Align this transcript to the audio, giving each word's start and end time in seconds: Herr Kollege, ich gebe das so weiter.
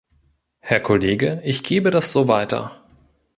Herr 0.61 0.79
Kollege, 0.79 1.41
ich 1.45 1.61
gebe 1.63 1.91
das 1.91 2.11
so 2.11 2.27
weiter. 2.27 2.81